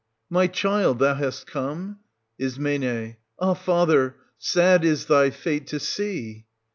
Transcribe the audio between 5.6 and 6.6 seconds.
to see